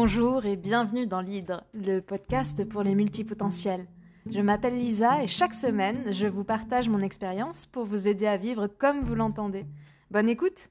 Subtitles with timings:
[0.00, 3.88] Bonjour et bienvenue dans l'Hydre, le podcast pour les multipotentiels.
[4.30, 8.36] Je m'appelle Lisa et chaque semaine, je vous partage mon expérience pour vous aider à
[8.36, 9.66] vivre comme vous l'entendez.
[10.12, 10.68] Bonne écoute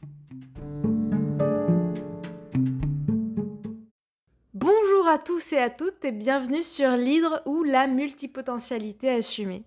[4.53, 9.65] Bonjour à tous et à toutes et bienvenue sur l'Hydre ou la multipotentialité assumée.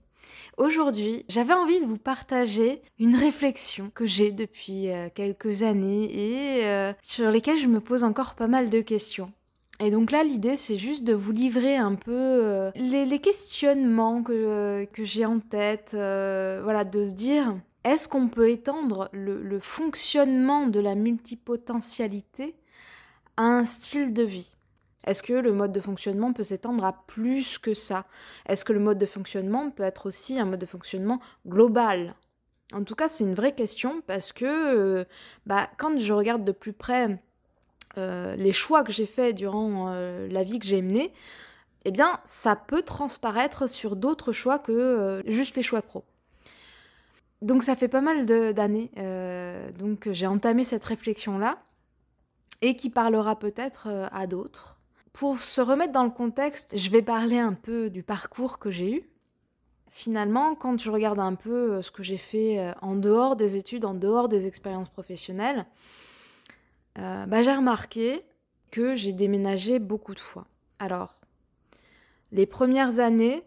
[0.56, 6.64] Aujourd'hui, j'avais envie de vous partager une réflexion que j'ai depuis euh, quelques années et
[6.64, 9.30] euh, sur lesquelles je me pose encore pas mal de questions.
[9.82, 14.84] Et donc là, l'idée, c'est juste de vous livrer un peu euh, les, questionnements que,
[14.84, 15.92] que j'ai en tête.
[15.94, 22.54] Euh, voilà, de se dire, est-ce qu'on peut étendre le, fonctionnement de la multipotentialité
[23.38, 24.54] à un style de vie?
[25.06, 28.04] Est-ce que le mode de fonctionnement peut s'étendre à plus que ça?
[28.46, 32.16] Est-ce que le mode de fonctionnement peut être aussi un mode de fonctionnement global?
[32.74, 35.04] En tout cas, c'est une vraie question parce que euh,
[35.46, 37.18] bah, quand je regarde de plus près
[37.98, 41.12] euh, les choix que j'ai faits durant euh, la vie que j'ai menée,
[41.84, 46.04] eh bien, ça peut transparaître sur d'autres choix que euh, juste les choix pro.
[47.42, 48.90] Donc ça fait pas mal d'années
[49.78, 51.56] donc j'ai entamé cette réflexion-là
[52.60, 54.76] et qui parlera peut-être à d'autres.
[55.14, 58.94] Pour se remettre dans le contexte, je vais parler un peu du parcours que j'ai
[58.94, 59.08] eu.
[59.88, 63.94] Finalement, quand je regarde un peu ce que j'ai fait en dehors des études, en
[63.94, 65.64] dehors des expériences professionnelles,
[66.98, 68.22] euh, bah, j'ai remarqué
[68.70, 70.46] que j'ai déménagé beaucoup de fois.
[70.78, 71.16] Alors,
[72.32, 73.42] les premières années,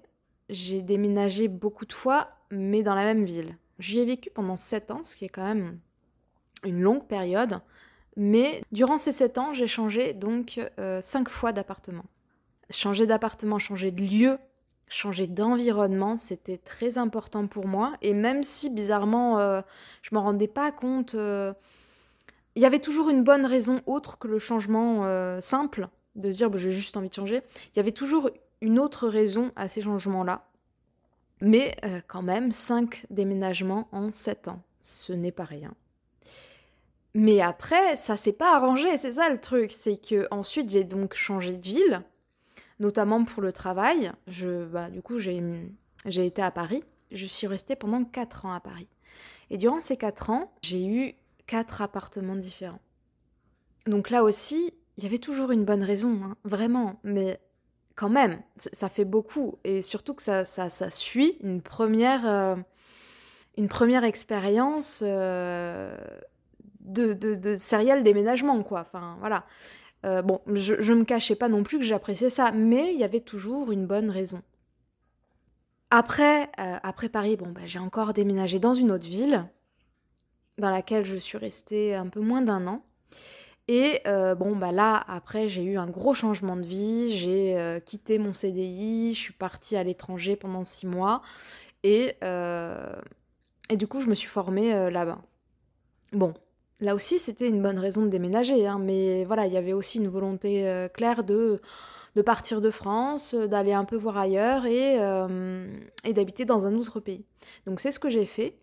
[0.50, 3.58] j'ai déménagé beaucoup de fois, mais dans la même ville.
[3.80, 5.80] J'y ai vécu pendant 7 ans, ce qui est quand même
[6.64, 7.60] une longue période.
[8.16, 12.06] Mais durant ces 7 ans, j'ai changé donc 5 euh, fois d'appartement.
[12.70, 14.38] Changer d'appartement, changer de lieu,
[14.88, 17.94] changer d'environnement, c'était très important pour moi.
[18.02, 19.62] Et même si bizarrement, euh,
[20.02, 21.16] je m'en rendais pas compte
[22.56, 26.38] il y avait toujours une bonne raison autre que le changement euh, simple, de se
[26.38, 27.42] dire bah, j'ai juste envie de changer.
[27.74, 28.30] Il y avait toujours
[28.62, 30.48] une autre raison à ces changements-là.
[31.42, 35.74] Mais euh, quand même, 5 déménagements en 7 ans, ce n'est pas rien.
[37.16, 39.72] Mais après, ça s'est pas arrangé, c'est ça le truc.
[39.72, 42.02] C'est que ensuite j'ai donc changé de ville,
[42.80, 44.12] notamment pour le travail.
[44.28, 45.44] Je, bah, du coup, j'ai,
[46.06, 46.84] j'ai été à Paris.
[47.12, 48.88] Je suis restée pendant 4 ans à Paris.
[49.50, 51.16] Et durant ces 4 ans, j'ai eu
[51.46, 52.82] quatre appartements différents.
[53.86, 57.40] Donc là aussi, il y avait toujours une bonne raison, hein, vraiment, mais
[57.96, 62.56] quand même, ça fait beaucoup, et surtout que ça, ça, suit une première, euh,
[63.70, 65.96] première expérience euh,
[66.82, 68.82] de, de, de déménagement, quoi.
[68.82, 69.46] Enfin, voilà.
[70.06, 73.04] Euh, bon, je, je me cachais pas non plus que j'appréciais ça, mais il y
[73.04, 74.42] avait toujours une bonne raison.
[75.92, 79.46] Après, après Paris, bon, bah, j'ai encore déménagé dans une autre ville,
[80.58, 82.84] dans laquelle je suis restée un peu moins d'un an.
[83.68, 87.16] Et euh, bon, bah là, après, j'ai eu un gros changement de vie.
[87.16, 91.22] J'ai euh, quitté mon CDI, je suis partie à l'étranger pendant six mois.
[91.84, 92.94] Et, euh,
[93.70, 95.20] et du coup, je me suis formée là-bas.
[96.12, 96.34] Bon,
[96.82, 98.68] là aussi, c'était une bonne raison de déménager.
[98.68, 101.62] Hein, mais voilà, il y avait aussi une volonté claire de,
[102.16, 104.98] de partir de France, d'aller un peu voir ailleurs et,
[106.04, 107.26] et d'habiter dans un autre pays.
[107.66, 108.58] Donc, c'est ce que j'ai fait.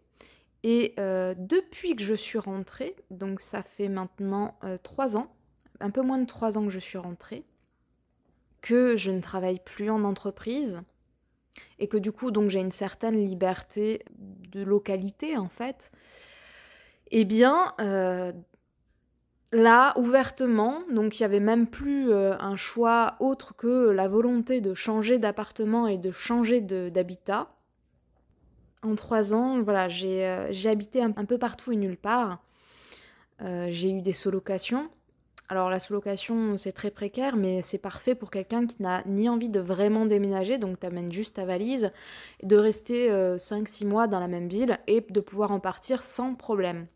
[0.62, 5.34] Et euh, depuis que je suis rentrée, donc ça fait maintenant euh, trois ans,
[5.80, 7.44] un peu moins de trois ans que je suis rentrée,
[8.60, 10.82] que je ne travaille plus en entreprise
[11.78, 15.92] et que du coup donc j'ai une certaine liberté de localité en fait,
[17.10, 18.32] eh bien euh,
[19.52, 24.74] là ouvertement, donc il n'y avait même plus un choix autre que la volonté de
[24.74, 27.48] changer d'appartement et de changer d'habitat
[28.82, 32.42] en trois ans, voilà, j'ai euh, habité un, peu partout et nulle part.
[33.42, 34.88] Euh, j'ai eu des sous-locations.
[35.48, 39.48] Alors la sous-location, c'est très précaire, mais c'est parfait pour quelqu'un qui n'a ni envie
[39.48, 41.90] de vraiment déménager, donc t'amènes juste ta valise,
[42.44, 46.34] de rester 5-6 euh, mois dans la même ville et de pouvoir en partir sans
[46.34, 46.86] problème.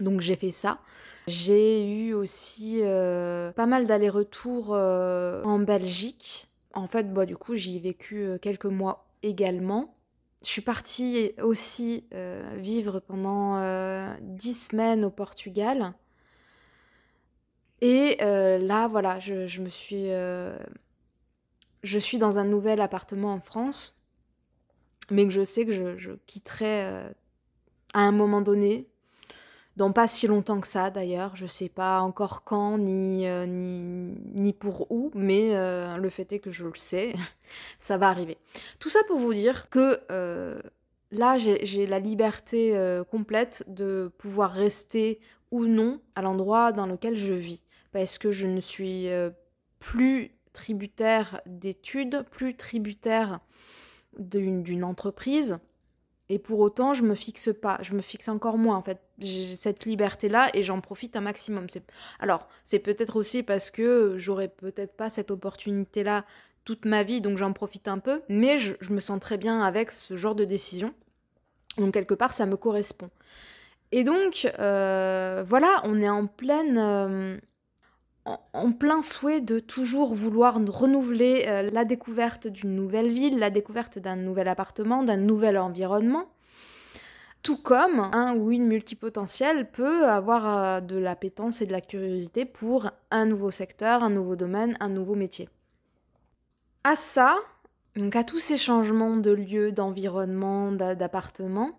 [0.00, 0.78] Donc j'ai fait ça.
[1.26, 6.48] J'ai eu aussi pas mal d'allers-retours en Belgique.
[6.72, 9.94] En fait, bah, du coup, j'y ai vécu quelques mois également.
[10.42, 15.94] Je suis partie aussi euh, vivre pendant euh, dix semaines au Portugal.
[17.80, 20.08] Et euh, là, voilà, je, me suis.
[21.82, 24.00] je suis dans un nouvel appartement en France,
[25.10, 26.82] mais que je sais que je, je quitterai
[27.94, 28.88] à un moment donné,
[29.76, 34.90] dans pas si longtemps que ça d'ailleurs, je sais pas encore quand ni, euh, pour
[34.90, 37.14] où, mais euh, le fait est que je le sais,
[37.78, 38.36] ça va arriver.
[38.78, 40.60] Tout ça pour vous dire que euh,
[41.10, 42.78] là j'ai la liberté
[43.10, 45.20] complète de pouvoir rester
[45.50, 49.08] ou non à l'endroit dans lequel je vis, parce que je ne suis
[49.78, 53.40] plus tributaire d'études, plus tributaire
[54.18, 55.58] d'une entreprise.
[56.32, 58.98] Et pour autant, je me fixe pas, je me fixe encore moins en fait.
[59.18, 61.66] J'ai cette liberté-là et j'en profite un maximum.
[62.20, 66.24] Alors, c'est peut-être aussi parce que j'aurais peut-être pas cette opportunité-là
[66.64, 69.90] toute ma vie, donc j'en profite un peu, mais je, me sens très bien avec
[69.90, 70.94] ce genre de décision.
[71.76, 73.10] Donc quelque part, ça me correspond.
[73.90, 76.78] Et donc, euh, voilà, on est en pleine...
[76.78, 77.36] Euh,
[78.24, 83.98] en, plein souhait de toujours vouloir renouveler euh, la découverte d'une nouvelle ville, la découverte
[83.98, 86.26] d'un nouvel appartement, d'un nouvel environnement.
[87.42, 92.90] Tout comme un ou une multipotentiel peut avoir de l'appétence et de la curiosité pour
[93.10, 95.48] un nouveau secteur, un nouveau domaine, un nouveau métier.
[96.84, 97.36] À ça,
[97.96, 101.78] donc à tous ces changements de lieu, d'environnement, d'appartement,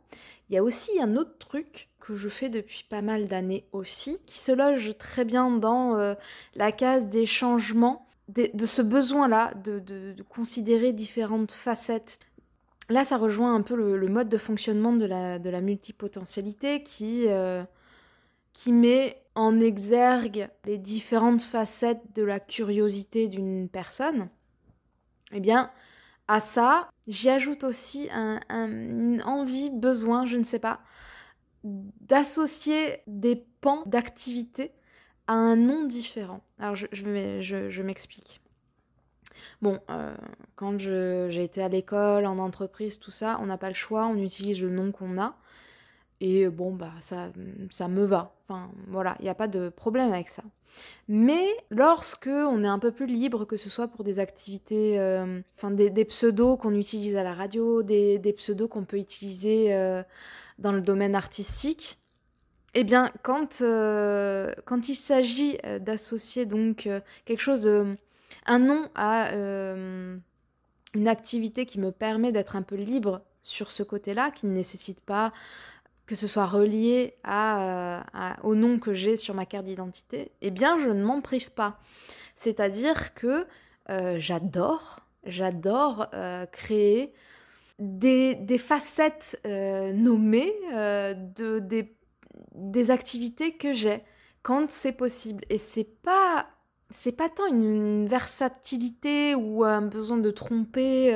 [0.50, 4.18] il y a aussi un autre truc que je fais depuis pas mal d'années aussi,
[4.26, 6.16] qui se loge très bien dans euh,
[6.56, 12.20] la case des changements, de, ce besoin-là de, considérer différentes facettes.
[12.90, 17.64] Là, ça rejoint un peu le, mode de fonctionnement de la, la multipotentialité qui, euh,
[18.52, 24.30] qui met en exergue les différentes facettes de la curiosité d'une personne
[25.34, 25.72] eh bien,
[26.28, 30.80] à ça, j'y ajoute aussi un, une envie, besoin, je ne sais pas,
[31.64, 34.72] d'associer des pans d'activité
[35.28, 36.42] à un nom différent.
[36.60, 38.42] Alors, je, m'explique.
[39.62, 40.16] Bon, euh,
[40.56, 44.18] quand j'ai été à l'école, en entreprise, tout ça, on n'a pas le choix, on
[44.18, 45.38] utilise le nom qu'on a.
[46.20, 47.32] Et bon, bah, ça,
[47.70, 48.36] ça me va.
[48.44, 50.44] Enfin, voilà, il n'y a pas de problème avec ça.
[51.10, 55.42] Mais lorsque on est un peu plus libre, que ce soit pour des activités, euh,
[55.58, 60.02] enfin des, pseudos qu'on utilise à la radio, des, pseudos qu'on peut utiliser euh,
[60.60, 62.00] dans le domaine artistique,
[62.74, 66.90] eh bien quand, euh, quand il s'agit d'associer donc
[67.26, 67.70] quelque chose,
[68.46, 69.32] un nom à
[70.96, 75.02] une activité qui me permet d'être un peu libre sur ce côté-là, qui ne nécessite
[75.02, 75.34] pas
[76.06, 78.00] que ce soit relié euh,
[78.44, 81.80] au nom que j'ai sur ma carte d'identité, eh bien je ne m'en prive pas.
[82.36, 83.46] C'est-à-dire que
[83.90, 87.14] euh, j'adore, j'adore euh, créer
[87.80, 91.60] des, facettes nommées de,
[92.54, 94.04] des, activités que j'ai
[94.42, 95.46] quand c'est possible.
[95.50, 96.48] Et c'est pas
[96.90, 101.12] c'est pas tant une versatilité ou un besoin de tromper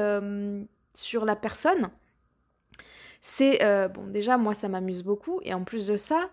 [0.94, 1.89] sur la personne,
[3.21, 5.39] c'est, euh, bon, déjà, moi, ça m'amuse beaucoup.
[5.43, 6.29] Et en plus de ça,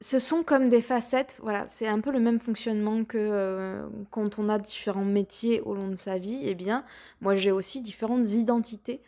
[0.00, 1.36] ce sont comme des facettes.
[1.42, 5.74] Voilà, c'est un peu le même fonctionnement que euh, quand on a différents métiers au
[5.74, 6.40] long de sa vie.
[6.42, 6.84] Eh bien,
[7.20, 9.00] moi, j'ai aussi différentes identités.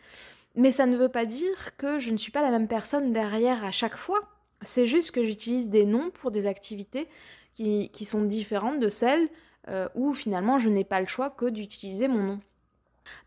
[0.55, 3.63] Mais ça ne veut pas dire que je ne suis pas la même personne derrière
[3.63, 4.19] à chaque fois.
[4.61, 7.07] C'est juste que j'utilise des noms pour des activités
[7.53, 9.27] qui, sont différentes de celles
[9.67, 12.39] euh, où finalement je n'ai pas le choix que d'utiliser mon nom.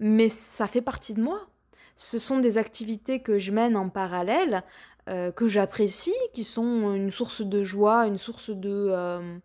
[0.00, 1.46] Mais ça fait partie de moi
[1.97, 4.62] ce sont des activités que je mène en parallèle,
[5.09, 9.37] euh, que j'apprécie, qui sont une source de joie, une source de, euh,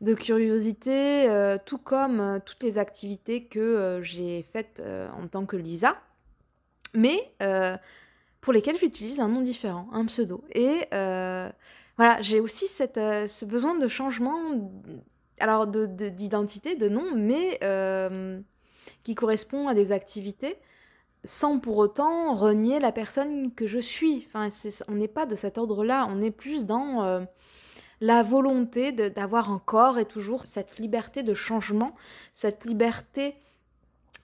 [0.00, 6.00] de curiosité, euh, tout comme toutes les activités que j'ai faites en tant que Lisa,
[6.94, 7.30] mais
[8.40, 10.42] pour lesquelles j'utilise un nom différent, un pseudo.
[10.54, 14.38] Et voilà, j'ai aussi cette, ce besoin de changement,
[15.40, 17.58] alors d'identité, de, de, nom, mais
[19.02, 20.56] qui correspond à des activités
[21.26, 24.26] sans pour autant renier la personne que je suis.
[24.26, 24.48] Enfin,
[24.88, 27.20] on n'est pas de cet ordre-là, on est plus dans euh,
[28.00, 31.94] la volonté d'avoir encore et toujours cette liberté de changement,
[32.32, 33.34] cette liberté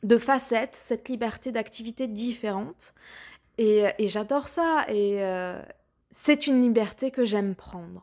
[0.02, 2.94] de facettes, cette liberté d'activités différentes.
[3.58, 5.60] Et, j'adore ça, et euh,
[6.10, 8.02] c'est une liberté que j'aime prendre.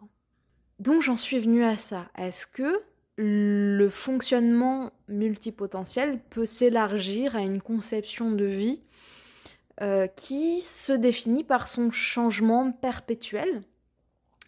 [0.79, 2.08] Donc j'en suis venue à ça.
[2.18, 2.82] Est-ce que
[3.22, 8.82] le fonctionnement multipotentiel peut s'élargir à une conception de vie
[9.82, 13.62] euh, qui se définit par son changement perpétuel.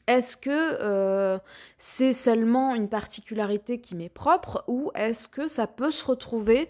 [0.07, 1.37] Est-ce que euh,
[1.77, 6.69] c'est seulement une particularité qui m'est propre ou est-ce que ça peut se retrouver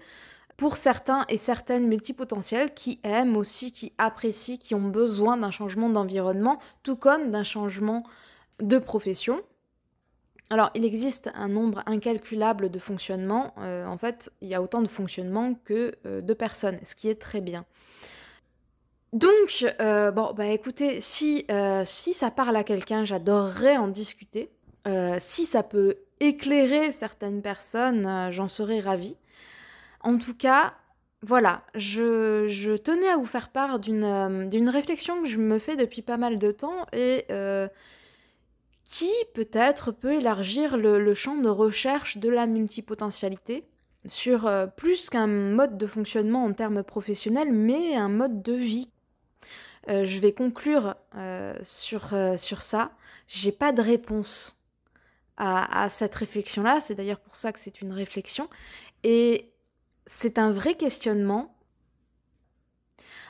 [0.58, 5.90] pour certains et certaines multipotentiels qui aiment aussi, qui apprécient, qui ont besoin d'un changement
[5.90, 8.04] d'environnement, tout comme d'un changement
[8.60, 9.44] de profession?
[10.52, 13.56] Alors, il existe un nombre incalculable de fonctionnements.
[13.58, 17.20] Euh, en fait, il y a autant de fonctionnements que de personnes, ce qui est
[17.20, 17.66] très bien.
[19.14, 24.50] Donc, euh, bon, bah écoutez, si, euh, ça parle à quelqu'un, j'adorerais en discuter.
[24.88, 29.18] Euh, si ça peut éclairer certaines personnes, j'en serais ravie.
[30.00, 30.74] En tout cas,
[31.22, 36.02] voilà, je, je, tenais à vous faire part d'une réflexion que je me fais depuis
[36.02, 37.26] pas mal de temps et
[38.92, 43.66] qui peut-être peut élargir le, champ de recherche de la multipotentialité
[44.06, 48.92] sur euh, plus qu'un mode de fonctionnement en termes professionnels, mais un mode de vie.
[49.88, 52.92] Euh, je vais conclure euh, sur, sur ça.
[53.28, 54.62] J'ai pas de réponse
[55.38, 56.82] à, à cette réflexion-là.
[56.82, 58.50] C'est d'ailleurs pour ça que c'est une réflexion.
[59.04, 59.54] Et
[60.06, 61.56] c'est un vrai questionnement.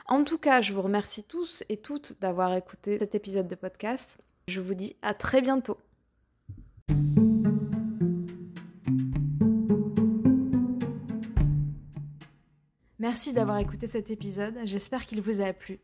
[0.06, 4.18] En tout cas, je vous remercie tous et toutes d'avoir écouté cet épisode de podcast.
[4.48, 5.78] Je vous dis à très bientôt.
[12.98, 15.80] Merci d'avoir écouté cet épisode, j'espère qu'il vous a plu.